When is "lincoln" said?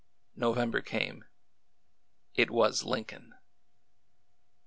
2.83-3.35